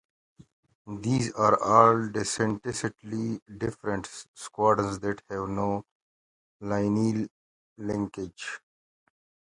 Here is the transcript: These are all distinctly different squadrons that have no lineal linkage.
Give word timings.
These 0.99 1.31
are 1.33 1.61
all 1.63 2.09
distinctly 2.09 3.39
different 3.59 4.07
squadrons 4.33 4.97
that 5.01 5.21
have 5.29 5.47
no 5.47 5.85
lineal 6.59 7.27
linkage. 7.77 8.61